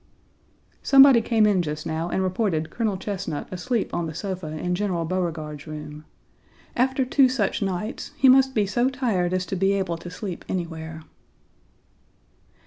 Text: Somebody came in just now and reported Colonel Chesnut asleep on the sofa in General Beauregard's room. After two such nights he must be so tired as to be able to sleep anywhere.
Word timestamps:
Somebody 0.81 1.21
came 1.21 1.45
in 1.45 1.61
just 1.61 1.85
now 1.85 2.09
and 2.09 2.23
reported 2.23 2.71
Colonel 2.71 2.97
Chesnut 2.97 3.45
asleep 3.53 3.93
on 3.93 4.07
the 4.07 4.15
sofa 4.15 4.47
in 4.47 4.73
General 4.73 5.05
Beauregard's 5.05 5.67
room. 5.67 6.05
After 6.75 7.05
two 7.05 7.29
such 7.29 7.61
nights 7.61 8.09
he 8.17 8.27
must 8.27 8.55
be 8.55 8.65
so 8.65 8.89
tired 8.89 9.31
as 9.31 9.45
to 9.45 9.55
be 9.55 9.73
able 9.73 9.97
to 9.97 10.09
sleep 10.09 10.43
anywhere. 10.49 11.03